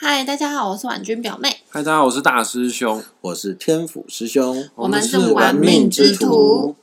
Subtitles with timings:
[0.00, 1.48] 嗨，大家好，我是婉君表妹。
[1.70, 3.02] 嗨，大家好，我是大师兄。
[3.20, 6.76] 我是天府师兄，我们是玩命之徒。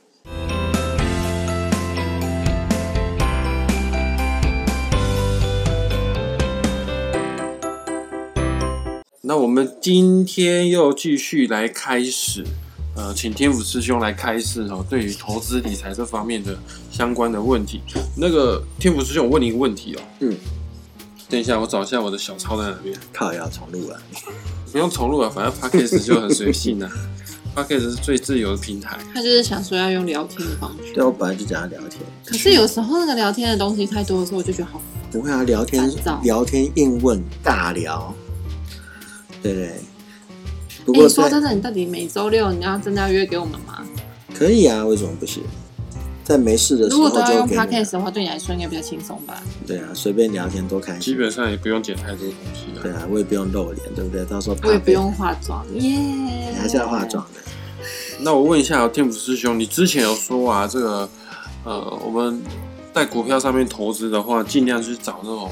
[9.22, 12.44] 那我们今天又继续来开始，
[12.94, 16.54] 呃，请天府师兄来开示哦，对于投资理财这方面的
[16.92, 17.80] 相关的问题。
[18.14, 20.02] 那个天府师兄，我问你一个问题哦。
[20.20, 20.36] 嗯，
[21.28, 22.96] 等一下，我找一下我的小抄在哪边。
[23.12, 24.00] 靠，要重录了。
[24.70, 26.90] 不用重录了，反正 Podcast 就很随性啊。
[27.56, 28.98] Podcast 是最自由的平台。
[29.14, 30.92] 他就是想说要用聊天的方式。
[30.92, 32.02] 对，我本来就讲要聊天。
[32.24, 35.10] 可是有时候那个聊天的东西太多的时候，我就觉得好烦。
[35.10, 35.90] 不会啊，聊天
[36.22, 38.14] 聊天硬问尬聊，
[39.42, 39.72] 对不对？
[40.84, 43.82] 不哎、过在说真的，你到底每周六你要真的要约给我们吗？
[44.34, 45.42] 可以啊，为什么不行？
[46.26, 49.40] 在没事的时如候果都要用就给你 podcast 的话，对你来说应该比较轻松吧？
[49.64, 51.00] 对啊，随便聊天多开心。
[51.00, 52.82] 基本上也不用剪太多东西了。
[52.82, 54.24] 对啊，我也不用露脸，对不对？
[54.24, 57.40] 到时候我也不用化妆，耶、你还是要化妆的。
[58.18, 61.08] 那我问一下天府师兄，你之前有说啊，这个
[61.62, 62.42] 呃，我们
[62.92, 65.48] 在股票上面投资的话，尽量去找那种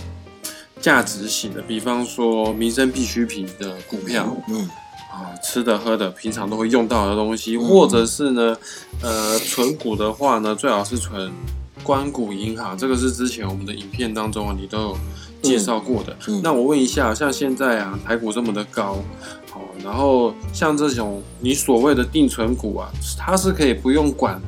[0.81, 4.69] 价值型的，比方说民生必需品的股票嗯，
[5.11, 8.57] 啊，吃的喝的，平常都会用到的东西，嗯或者是呢，
[9.01, 11.33] 呃，存股的话呢，最好是存
[11.83, 14.99] 关谷银行，这个是之前我们的影片当中啊，你都有
[15.43, 16.17] 介绍过的。
[16.27, 18.99] 嗯那我问一下，像现在啊，台股这么的高，
[19.51, 24.41] 好，然后像这种你所谓的定存股啊，它是可以不用管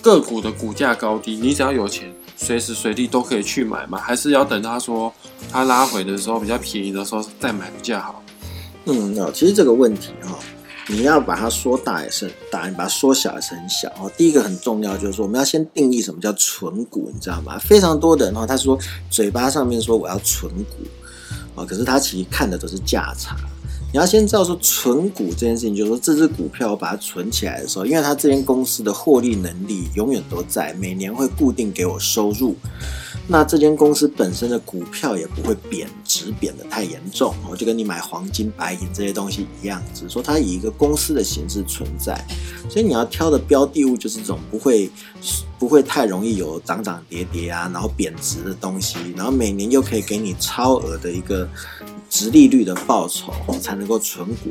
[0.00, 3.98] 个股的股价高低，你只要有钱，随时随地都可以去买吗？
[3.98, 5.12] 还是要等他说
[5.50, 8.21] 他拉回的时候比较便宜的时候再买比较好？
[8.86, 10.38] 嗯，哦，其实这个问题哈、
[10.88, 14.10] 你要把它说大也是很大，你把它缩小也是很小哦。
[14.16, 17.58] 第一个很重要就是说，我们要先定义什么叫存股，你知道吗？
[17.58, 20.76] 非常多的人哈、他说嘴巴上面说我要存股
[21.54, 23.36] 啊、哦，可是他其实看的都是价差。
[23.92, 32.56] 你要先知道说存股这件事情，就是说这只股票我把它存起来的时候，因为它这间公司的获利能力永远都在，每年会固定给我收入。
[33.28, 42.20] 那这间公司本身的股票也不会贬值贬得太严重，我，就跟你买黄金、白银这些东西一样，只是说它以一个公司的形式存在，
[42.68, 44.90] 所以你要挑的标的物就是这种不会
[45.58, 51.48] 不会太容易有涨涨跌跌啊，然后贬值的东西，然后每年又可以给你超额的一个
[52.10, 54.50] 值利率的报酬，才能够存股。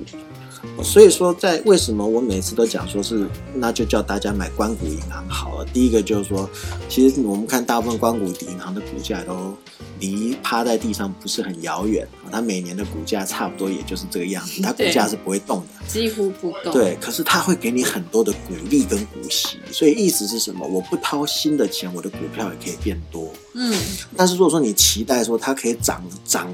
[0.83, 5.65] 所以说，在为什么我每次都讲说是，那就叫大家买关谷银行好了。
[5.73, 6.49] 第一个就是说，
[6.89, 9.55] 其实我们看大部分关谷银行的股价都
[9.99, 15.80] 离趴在地上不是很遥远，它每年的股价差不多也就是这个样子，它股价是不会动的。
[15.87, 20.65] 几乎不够。，对，可是他会给你很多的鼓励跟股息，所以意思是什么？
[20.65, 23.31] 我不掏新的钱，我的股票也可以变多。
[23.53, 23.73] 嗯，
[24.15, 26.51] 但是如果说你期待说它可以涨涨，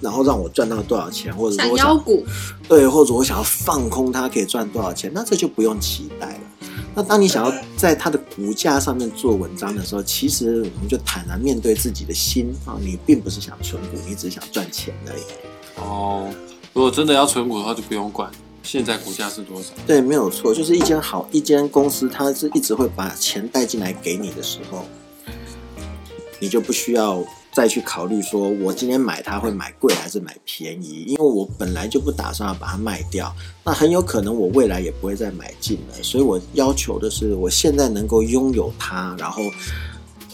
[0.00, 2.24] 然后让我赚到多少钱，或者说想我想股，
[2.68, 6.40] 对，或者我想要放空它可以赚多少钱，那这就不用期待了。
[6.94, 15.22] 那当你想要在它的股价上面做文章的时候，其实我们就坦然面对自己的心啊，你并不是想存股，你只是想赚钱而已。
[15.76, 16.28] 哦，
[16.72, 18.28] 如果真的要存股的话，就不用管
[18.70, 19.72] 现在股价是多少。
[19.86, 24.84] 对，没有错，就是一间好一间公司，它是一直会把钱带进来给你的时候，
[26.38, 33.34] 你就不需要再去考虑说我今天买它会买贵还是买便宜，因为我本来就不打算要把它卖掉，
[33.64, 39.40] 那很有可能我未来也不会再买进了，所以我要求的是我现在能够拥有它，然后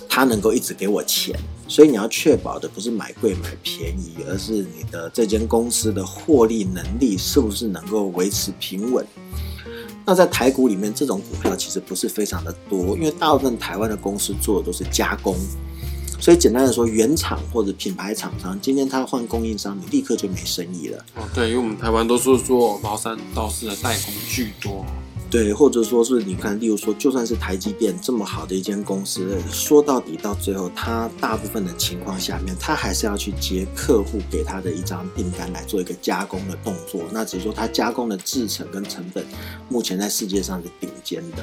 [0.09, 1.39] 它能够一直给我钱。
[1.67, 9.05] 所以你要确保的不是买贵买便宜，而是你的这间公司的获利能力是不是能够维持平稳。
[10.07, 15.35] 那在台股里面，这种股票其实不是非常的多，因为大部分台湾的公司做的都是加工，
[16.21, 21.05] 所以简单的说，原厂或者品牌厂商今天他换供应商，你立刻就没生意了。
[21.17, 24.85] 哦，对，因为我们台湾都是做崂山道士的代工居多。
[25.31, 37.03] 对，或者说是你看，例如说，就算是台积电这么好的一间公司，说到底到最后，它大部分的情况下面，它还是要去接客户给他的一张订单来做一个加工的动作。
[37.11, 39.27] 那只是说它加工的制成跟成本，
[39.69, 41.43] 目前在世界上是顶尖的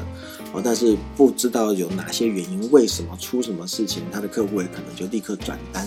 [0.54, 5.86] 哦，但是不知道有哪些原因，为什么出什么事情，他的客户也可能就立刻转单。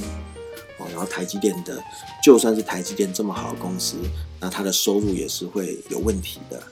[0.79, 1.83] 哦，然后台积电的，
[2.23, 3.97] 就算是台积电这么好的公司，
[4.41, 6.63] 那它的收入也是会有问题的。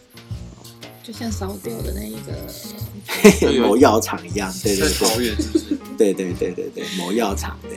[1.02, 5.78] 就像烧掉的那一个， 某药厂一样，对对对，园是不是？
[5.98, 7.72] 对对对对对，某药厂对，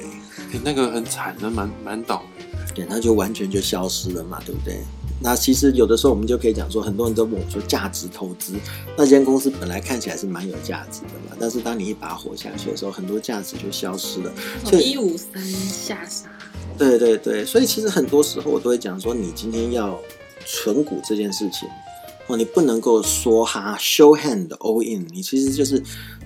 [0.52, 2.74] 欸那个很惨的，蛮蛮倒霉的。
[2.74, 4.80] 对，那就完全就消失了嘛，对不对？
[5.22, 8.54] 那其实有的时候我们就可以讲说，很多人都问我说，价值投资
[8.98, 14.32] 那间公司本来看起来是蛮有价值的嘛，但是当你一把火下去的时候，很多价值就消失了。
[14.66, 16.30] 所以一五三下杀，
[16.78, 19.98] 对对对，所以其实很多时候我都会讲说，你今天要
[20.46, 21.68] 存股这件事情，
[22.28, 25.82] 哦，你不能够说哈 show hand all in，你其实就是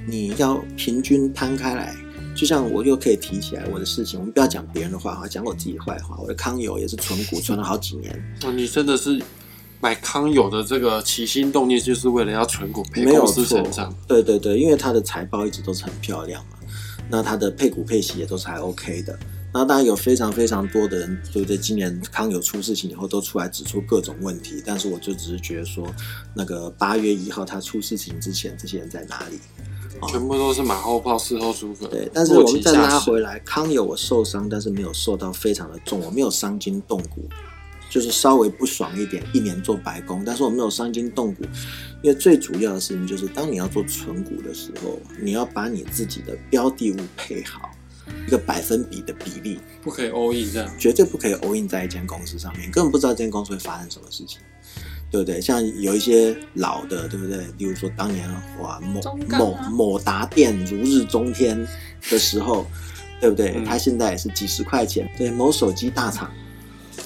[0.07, 1.95] 你要平均摊开来。
[2.35, 6.17] 就像我又可以提起来我的事情，我们不要讲别人的坏话，讲我自己坏话。
[6.21, 8.13] 我的康友也是存股存了好几年，
[8.45, 9.21] 哦，你真的是
[9.81, 13.93] 买康友的这个起心动念，就是为了要存股陪没有公司错成长。。
[14.07, 16.57] 对对对，因为它的财报一直都是很漂亮嘛，
[17.09, 19.19] 那它的配股配息也都是还 OK 的。
[19.51, 21.57] 那当然有非常非常多的人，对不对？
[21.57, 25.85] 今年康有出事情以后，都出来指出各种问题，但是我就只是觉得说，
[26.35, 29.39] 那个八月一号他出事情之前，这些人在哪里？
[30.07, 31.87] 全部都是马后炮，事后诸葛。
[31.87, 37.27] 对，但是我们再拉回来，康有我受伤，但是没有受到非常的重，我没有伤筋动骨，
[37.89, 41.43] 就是稍微不爽一点，一年做白工，但是我没有伤筋动骨，
[42.01, 47.68] 因为最主要的事情就是，当你要做存股的时候，你要把你自己的标的物配好，
[48.27, 50.69] 一个百分比的比例，不可以 all in 这样。
[50.77, 54.39] 绝对不可以 all in 在一间公司上面，根本不知道这间公司会发生什么事情，
[55.11, 55.41] 对不对？
[55.41, 57.37] 像有一些老的，对不对？
[57.57, 58.29] 例如说当年
[58.61, 61.57] 哇某某啊某达店如日中天
[62.09, 62.65] 的时候，
[63.19, 63.53] 对不对？
[63.55, 66.31] 嗯它现在也是几十块钱，对某手机大厂。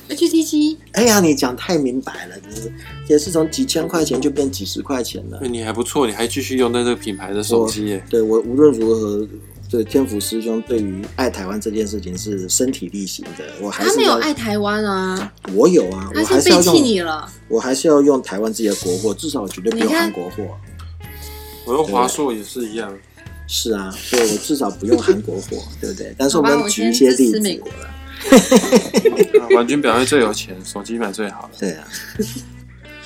[0.10, 2.72] HTC 哎呀，你讲太明白了，你
[3.08, 5.48] 也是从几千块钱就变几十块钱了那。
[5.48, 8.00] 你还不错，你还继续用那个品牌的手机。
[8.10, 9.28] 对我无论如何，
[9.74, 17.28] 对天福师兄对于爱台湾这件事情是身体力行的，我还他没有爱台湾啊，我有啊，我他是背弃还是要用你了。
[17.48, 20.44] 我还是要用台湾自己的国货，至少我绝对不用韩国货。
[21.66, 22.96] 我用华硕也是一样。
[23.48, 26.14] 是啊，所以我至少不用韩国货，对不对？
[26.20, 29.42] 但是我们举一些例支持美子，国了。
[29.42, 31.50] 啊婉君表妹最有钱，手机买最好了。
[31.60, 31.88] 对啊。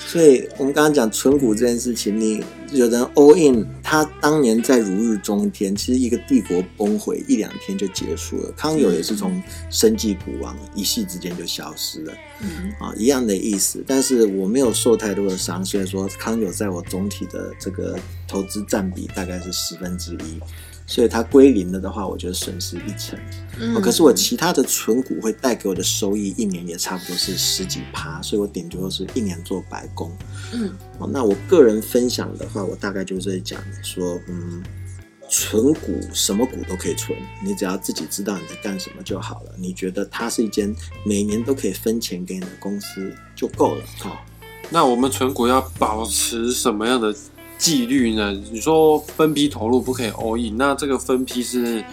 [0.07, 8.51] 所以我们刚刚讲存股这件事情，你有人 all in，他当年在如日中天，其实一个帝国崩毁一两天就结束了。
[8.55, 12.13] 康友也是从生计股王一夕之间就消失了。
[12.39, 17.99] 嗯，啊，一样的意思，但是我没有受太多的伤，所以说康友在我总体的这个
[18.29, 20.39] 投资占比大概是十分之一，
[20.87, 23.19] 所以它归零了的话，我觉得损失一成。
[23.59, 30.11] 嗯哦，可是我其他的存股会带给我的收益，一年也差不多是十几趴，所以我顶多是一年做白工。
[30.53, 34.63] 嗯哦，那我个人分享的话，我大概就是讲说，嗯，
[35.27, 39.51] 存股什么股都可以存，你只要自己知道你在干什么就好了。
[39.57, 40.73] 你觉得它是一间
[41.03, 43.83] 每年都可以分钱给你的公司就够了。
[43.97, 44.23] 好、
[44.69, 47.13] 那我们存股要保持什么样的
[47.57, 48.31] 纪律呢？
[48.51, 51.83] 你说分批投入不可以 all in，那这个分批是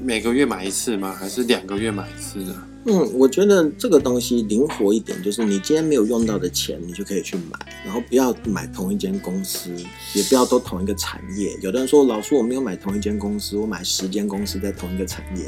[0.00, 1.16] 每个月买一次吗？
[1.18, 2.62] 还是两个月买一次呢？
[2.86, 9.70] 嗯，我觉得这个东西灵活一点，就是你今天没有用到的钱，你就可以去买，然后不要买同一间公司，
[10.14, 11.54] 也不要都同一个产业。
[11.60, 15.44] 有的人说，老师我没有买同一间公司，我买十间公司在同一个产业。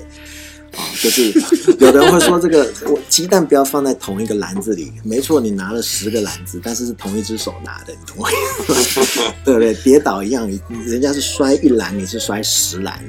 [0.77, 1.33] 啊，就是
[1.79, 4.93] 有的人会说这个，我鸡蛋不要放在同一个篮子里。
[5.05, 8.35] 没错，你拿了十个篮子，但是是同一只手拿的，你懂我意
[8.65, 9.35] 思吗？
[9.45, 9.75] 对不对？
[9.83, 10.51] 跌倒一样，
[10.87, 13.03] 人家是摔一篮，你是摔十篮。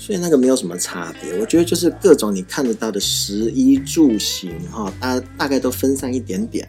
[0.00, 6.66] 所以那个没有什么差别，我觉得就是各种你看得到的食衣住行哈，大大概都分散一点点，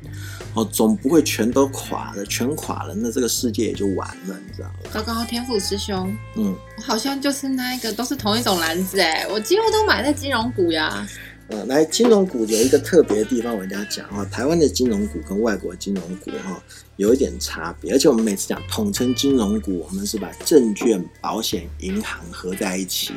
[0.56, 4.90] 哦，总不会全都垮了，全垮了，那这个世界也就完了，你知道吗？
[4.92, 11.08] 糟糕，天赋师兄，嗯，我好像就是那一个都是同一种篮子哎，我几乎都买在金融股呀。
[11.50, 16.62] 呃，来金融股有一个特别的地方，我跟大家讲哦，台湾的金融股跟外国金融股哈
[16.98, 23.14] 有一点差别，而且我们每次讲统称金融股，我们是把证券、保险、银行合在一起。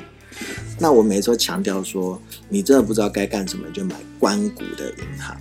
[0.78, 5.36] 那我每次都强调说，你真的不知道该干什么，就买关股的银行。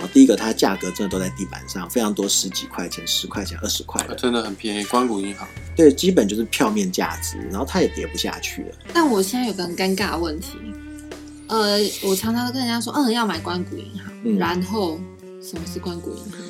[0.00, 5.46] 哦，第一个它价格真的都在地板上，非常多，十几块钱、十块钱、二十块的，啊真的很便宜，关谷银行。
[5.76, 8.74] 对，基本就是票面价值，然后它也跌不下去了。
[8.92, 10.56] 但我现在有个很尴尬的问题，
[11.48, 14.98] 呃，我常常都跟人家说，嗯，要买关谷银行，嗯然后
[15.42, 16.40] 什么是关谷银行？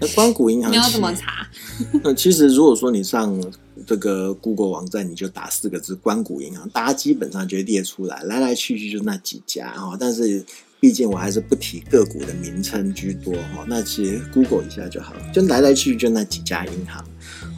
[0.00, 1.46] 那关谷银行你要怎么查？
[2.02, 3.38] 那其实如果说你上
[3.86, 9.96] 这个 Google 网站，你就打四个字“关谷银行”，大家基本上就会列出来，来来去去就那几家哈。
[10.00, 10.44] 但是
[10.80, 13.64] 毕竟我还是不提个股的名称居多哈。
[13.68, 17.04] 那其实 Google 一下就好了，就来来去去就那几家银行。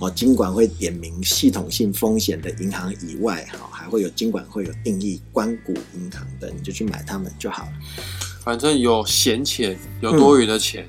[0.00, 7.72] 哦，金管会点名系统性风险的银行以外，哈，还会有金管会有定义关谷银行的，你就去买它们就好了。
[8.44, 10.88] 反正有闲钱，有多余的钱，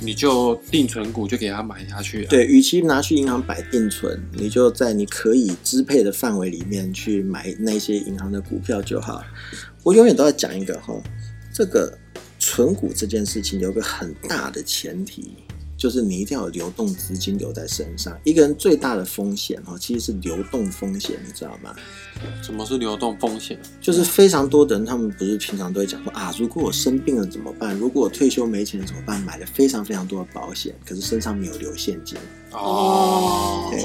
[0.00, 9.22] 你就定存股就给它买下去、啊。，对，与其拿去银行摆定存，你就在你可以支配的范围里面去买那些银行的股票就好。
[9.82, 10.94] 我永远都要讲一个哈，
[11.54, 11.96] 这个
[12.40, 15.36] 存股这件事情有个很大的前提，
[15.76, 18.18] 就是你一定要有流动资金留在身上。
[18.24, 21.72] 一个人最大的风险哈，其实是流动风险，你知道吗？
[22.42, 23.56] 什么是流动风险？
[23.80, 27.72] 就是非常多的人，他们不是平常都会讲说啊，如果我生病了怎么办？
[27.78, 29.20] 如果我退休没钱了怎么办？
[29.20, 32.18] 买了非常非常多的保险，可是身上没有留现金。
[32.50, 33.84] 哦对，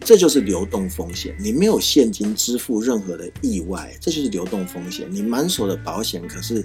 [0.00, 1.36] 这就是流动风险。
[1.40, 5.08] 你没有现金支付任何的意外，这就是流动风险。
[5.10, 6.64] 你满手的保险，可是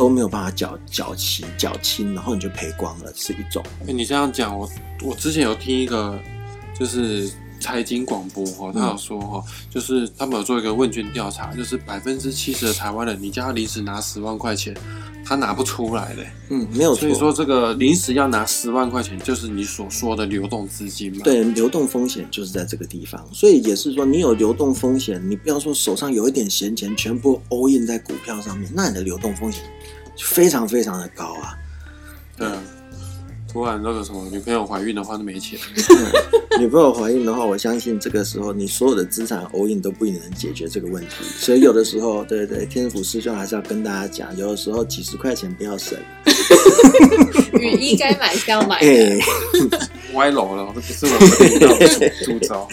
[0.00, 3.62] 都没有办法缴缴齐缴清，然后你就赔光了，是一种。
[3.86, 4.66] 哎、你这样讲，我
[5.02, 6.18] 我之前有听一个
[6.74, 7.30] 就是
[7.60, 14.74] 财经广播哈，他有说哈，就是他们有做一个问卷调查，就是百分之七十的台湾人，你叫他临时拿十万块钱，
[15.30, 16.26] 他拿不出来的。
[16.48, 17.02] 嗯，没有错。
[17.02, 21.20] 所以说，这个临时要拿十万块钱，就是你所说的流动资金嘛。
[21.22, 29.62] 对，流动风险就是在这个地方，所以也是说，你有流动风险，你不要说手上有一点闲钱，全部 all in 在股票上面，那你的流动风险
[30.18, 31.54] 非常非常的高啊。
[32.36, 32.62] 对啊，
[33.52, 35.58] 突然那个什么女朋友怀孕的话，就没钱。
[36.58, 41.24] 女朋友怀孕的话，我相信这个时候你所有的资产 all in 都不一定能解决这个问题。
[41.24, 45.98] 所以有的时候，对对，天府师兄还是要跟大家讲，有的时候几十块钱不要省。
[47.60, 49.18] 雨衣该买是要买哎、
[49.68, 49.88] 的。
[50.14, 51.88] 歪楼了，这不是我们频道的
[52.24, 52.68] 主招。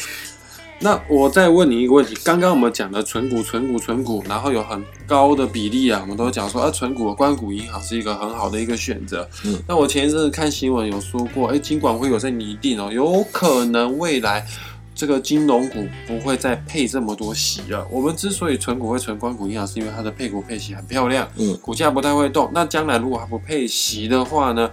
[0.80, 9.28] 那我再问你一个问题，刚刚我们讲的存股、存股、存股，然后有很高的比例啊，我们都讲说啊，存股、关谷银行是一个很好的一个选择。
[9.44, 14.46] 嗯，那我前一阵子看新闻有说过，哎，金管会有在拟定哦，有可能未来
[14.94, 17.88] 这个金融股不会再配这么多息了。
[17.90, 22.52] 我们之所以存股会存关谷银行，是因为它的配股配息很漂亮，嗯，股价不太会动。
[22.54, 24.70] 那将来如果它不配息的话呢？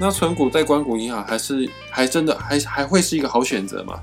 [0.00, 3.98] 那存股在关谷银行还是还真的还还会是一个好选择吗？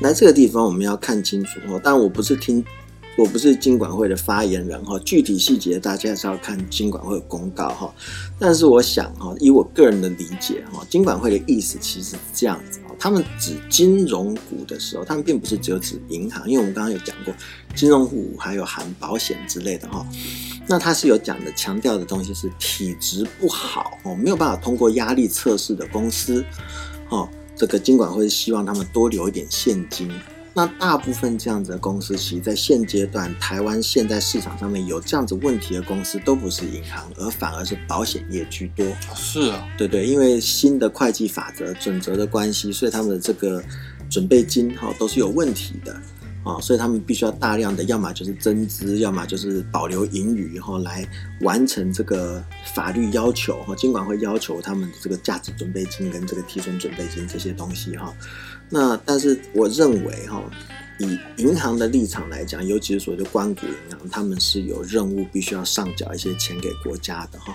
[0.00, 1.80] 那这个地方我们要看清楚哦。
[1.82, 2.64] 但我不是听，
[3.16, 7.92] 我不是金管会的发言人哈，具体细节大家是要看金管会的公告哈。
[8.38, 12.94] 但是我想哈，以我个人的理解哈，金管会的意思其实是这样子哦。
[12.98, 17.34] 他们指金融股的时候，他们并不是只有指银行，因为我们刚刚有讲过，
[17.74, 20.06] 金融股还有含保险之类的哈。
[20.66, 26.44] 那他是有讲的，强调的东西是体质不好哦，没有办法通过压力测试的公司
[27.08, 27.28] 哦。
[27.58, 30.08] 这个金管会希望他们多留一点现金。
[30.54, 38.84] 那大部分这样子的公司，其实在现阶段台湾现在市场上面有这样子问题的公司，都不是银行，而反而是保险业居多。
[38.86, 43.62] 啊是啊，对对，因为新的会计法则准则的关系，所以他们的这个
[44.10, 46.00] 准备金哈、都是有问题的
[46.44, 51.06] 啊、所以他们必须要大量的，要么就是增资，要么就是保留盈余哈、来
[51.42, 52.42] 完成这个
[52.74, 58.14] 法律要求哈、金管会要求他们这个价值准备金跟这个提存准备金这些东西哈、
[58.70, 60.42] 那但是我认为哈、
[60.98, 67.54] 以银行的立场来讲，尤其是所谓的关谷银行，他们是有任务必须要上缴一些钱给国家的哈。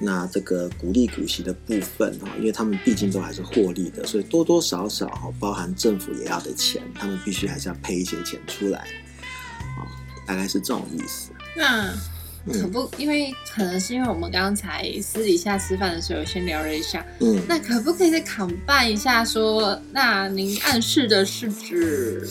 [0.00, 9.82] 那这个股利股息的部分哈，因为他们毕竟都还是获利的，所以多多少少哈，包含政府也要的钱，他们必须还是要配一些钱出来，啊，
[10.24, 11.30] 大概是这种意思。
[11.56, 11.92] 那
[12.46, 22.26] 嗯可不，因为可能是因为我们刚才私底下吃饭的时候先聊了一下，嗯，那可不可以再砍办一下说，那您暗示的是指，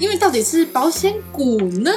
[0.00, 1.90] 因为到底是保险股呢，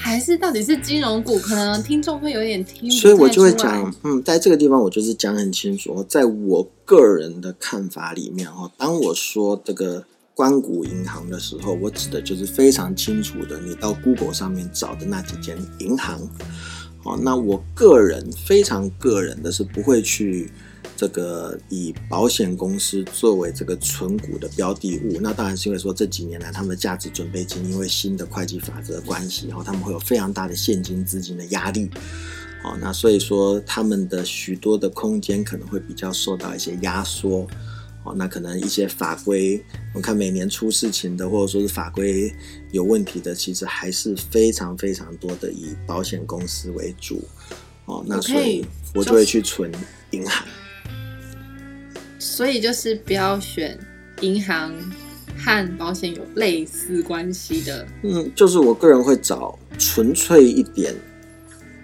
[0.00, 1.38] 还是到底是金融股？
[1.38, 10.04] 可能听众会有点听，所以我就会讲，嗯，在这个地方我就是讲很清楚，在我个人的看法里面哈，当我说这个
[10.34, 16.18] 关谷银行的时候，我指的就是非常清楚的，你到 Google 上面找的那几间银行。
[17.02, 20.50] 哦，那我个人非常个人的是不会去
[21.00, 25.18] 这个以保险公司作为这个存股的标的物。
[25.18, 31.88] 那当然是因为说这几年来他们的价值准备金因为新的会计法则的关系，然后、他们会有非常大的现金资金的压力。
[32.62, 37.48] 哦，那所以说他们的许多的空间可能会比较受到一些压缩。
[38.04, 39.62] 哦，那可能一些法规，
[39.94, 42.30] 我看每年出事情的，或者说是法规
[42.72, 47.22] 有问题的，其实还是非常非常多的以保险公司为主。
[47.86, 49.72] 哦，那所以以我就会去存
[50.10, 50.46] 银行。
[52.20, 53.76] 所以就是不要选
[54.20, 54.72] 银行
[55.36, 57.86] 和保险有类似关系的。
[58.02, 60.94] 嗯，就是我个人会找纯粹一点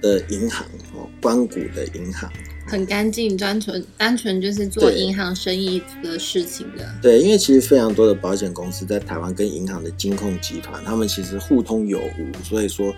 [0.02, 0.64] 的银行
[0.94, 2.30] 哦，关谷的银行。
[2.68, 6.84] 很干净、单纯、单纯就是做银行生意的事情的。
[7.00, 12.92] 对，因为其实非常多的保险公司在台湾跟银行的金控集团，他们其实互通有无，所以说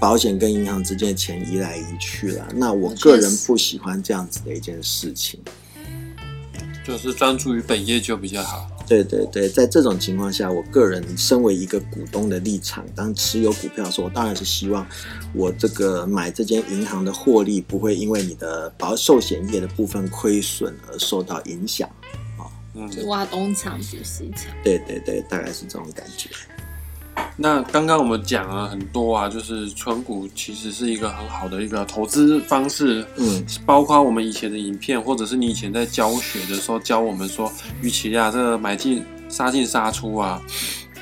[0.00, 2.48] 保险跟银行之间的钱移来移去了。
[2.56, 5.38] 那我个人不喜欢这样子的一件事情。
[6.84, 8.68] 就是专注于本业就比较好。
[8.88, 14.86] 对对对，在这种情况下，我个人身为一个股东的立场，当持有股票的时候，我当然是希望
[15.32, 21.88] 我这个买这间银行的获利不会因为你的保寿险业的部分亏损而受到影响。
[22.74, 24.52] 嗯，就挖东墙补西墙。
[24.64, 26.28] 对对对，大概是这种感觉。
[27.36, 33.44] 那刚刚我们讲了很多啊，就是存股其实是一个很好的一个投资方式，嗯。
[33.64, 37.50] 包括我们以前的影片，或者是你以前在教学的时候教我们说，
[37.80, 40.40] 与其啊这个买进杀进杀出啊，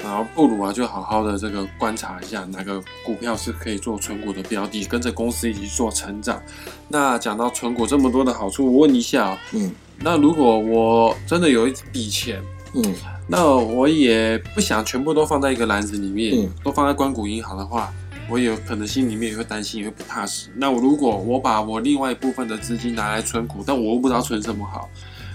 [0.03, 6.41] 然后不如啊就好好的这个观察一下哪个股票是可以做存股的标的，跟着公司一起做成长。
[6.89, 9.73] 那讲到存股这么多的好处，我问一下、哦，嗯。
[9.99, 12.43] 那如果我真的有一笔钱，
[12.75, 12.83] 嗯
[13.31, 17.93] 那我也不想全部都放在一个篮子里面，嗯都放在关谷银行的话，
[18.29, 20.51] 我也有可能心里面也会担心，也会不踏实。
[20.57, 24.89] 那我如果我把我另外一部分的资金拿来存股，但我又不知道存什么好，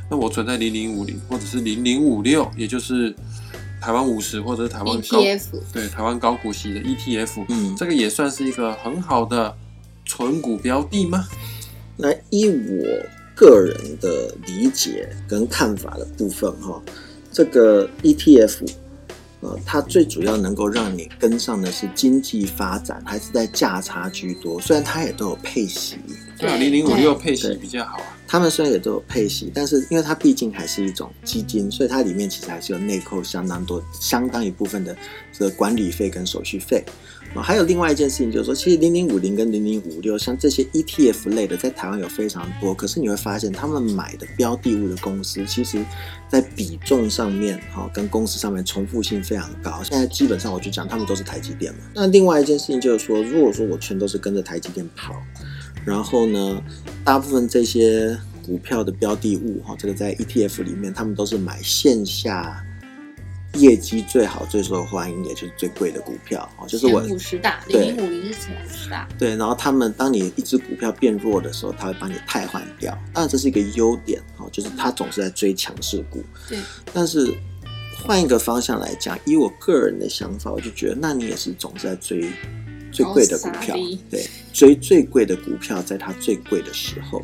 [0.10, 3.16] 那我存在零零五零或者是零零五六，也就是
[3.82, 9.56] 台湾五十或者是台湾高 ETF 对台湾高股息的 ETF，嗯，这个也算是一个很好的
[10.06, 11.26] 存股标的吗？
[11.96, 12.84] 那依我
[13.34, 16.82] 个人的理解跟看法的部分哈，
[17.36, 18.66] 这个 ETF，
[19.42, 24.58] 呃，它最主要能够让你跟上的是经济发展，还是在价差居多。
[24.62, 25.98] 虽然它也都有配息，
[26.38, 28.18] 对啊，对零零五六配息比较好啊。
[28.28, 34.98] 他们虽然也都有配息，但是因为它毕竟还是一种基金，所以它里面其实还是有内扣相当多、相当一部分的
[35.32, 36.84] 这个管理费跟手续费。
[37.36, 45.84] 啊，还有另外一件事情就是说，其实零零五零跟零零五六像这些 ETF 类的，在台湾有非常多，可是你会发现他们买的标的物的公司，其实
[46.30, 49.84] 在比重上面，哈，跟公司上面重复性非常高。
[49.84, 51.80] 现在基本上我就讲他们都是台积电嘛。
[51.94, 55.14] 那另外一件事情就是说，如果说我全都是跟着台积电跑，
[55.86, 56.62] 然后呢，
[57.04, 62.64] 大部分这些股票的标的物哈，这个在 ETF 里面，他们都是买线下
[63.54, 72.92] 业绩最好、最受欢迎，也就是最贵的股票哦，就是我五十大，零零五零是前五十大，对，然后他们当你一只股票变弱的时候，他会把你汰换掉。
[73.14, 76.22] 当然这是一个优点哦，就是他总是在追强势股。
[76.50, 76.58] 对，
[76.94, 77.34] 但是
[78.04, 82.30] 换一个方向来讲，以我个人的想法，我就觉得，那你也是总是在追
[82.96, 83.76] 最贵的股票
[84.10, 87.22] 对，追最贵的股票，在它最贵的时候。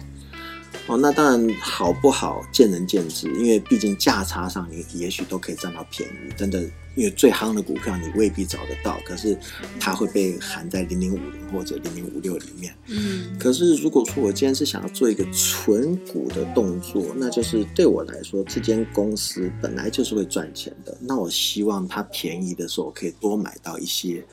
[0.88, 6.60] 哦，那当然好不好见仁见智，因为毕竟价差上你也许都可以占到便宜，真的，
[6.96, 9.38] 因为最夯的股票你未必找得到，可是
[9.80, 12.76] 它会被含在零零五零或者零零五六里面。
[12.88, 20.98] 嗯，可是如果说我今天是想要做一个纯股的动作，那就是对我来说，这间公司本来就是会赚钱的。
[21.00, 24.26] 那我希望它便宜的时候，我可以多买到一些。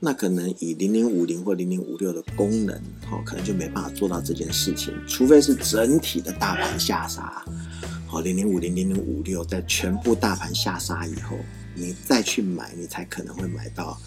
[0.00, 2.76] 那可能以零零五零或零零五六的功能，
[3.10, 7.42] 哦，可能就没办法做到这件事情，除非是整体的大盘下杀，
[8.12, 11.36] 哦，零零五零、零零五六在全部大盘下杀以后，
[11.74, 14.00] 你再去买，你才可能会买到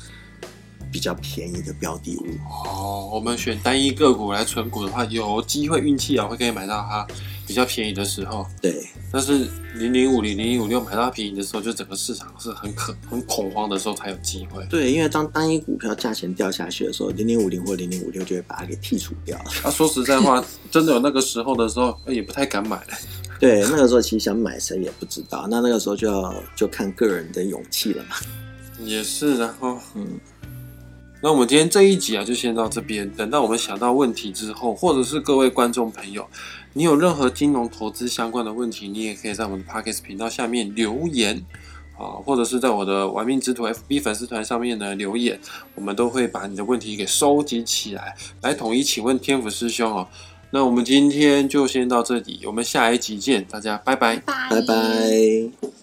[0.91, 2.25] 比较便宜的标的物。
[2.65, 7.07] 哦，我们选单一个股来存股的话，有机会运气啊，会可以买到它
[7.47, 8.45] 比较便宜的时候。
[8.61, 14.65] 对，但是零零五零、零零五六买到它便宜的时候，就整个市场是很可很恐慌的时候才有机会。
[14.69, 19.45] 对，因为当单一股票价钱掉下去的时候，零零五零或零零五六就会把它给剔除掉了。
[19.63, 22.97] 啊，说实在话， 真的有那个时候的时候，也不太敢买了。
[23.39, 28.15] 对，那个时候其实想买谁也不知道，那那个时候就要就看个人的勇气了嘛。
[28.83, 30.07] 也是，然后，嗯，
[31.23, 33.07] 那我们今天这一集啊，就先到这边。
[33.11, 36.27] 等到我们想到问题之后，或者是各位观众朋友，
[36.73, 41.45] 你有任何金融投资相关的问题，你也可以在我们的 Podcast 频道下面留言
[41.95, 45.39] 啊，或者是在我的玩命之徒 FB 粉丝团上面呢留言，
[45.75, 50.07] 我们都会把你的问题给收集起来，来统一请问天府师兄哦。
[50.49, 54.17] 那我们今天就先到这里，我们下一集见，大家拜拜。
[54.17, 55.80] 拜拜拜。